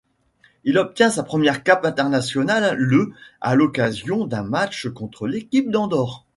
Il 0.63 0.79
obtient 0.79 1.11
sa 1.11 1.21
première 1.21 1.61
cape 1.61 1.85
internationale 1.85 2.75
le 2.75 3.11
à 3.39 3.53
l’occasion 3.53 4.25
d’un 4.25 4.41
match 4.41 4.89
contre 4.89 5.27
l'équipe 5.27 5.69
d'Andorre. 5.69 6.25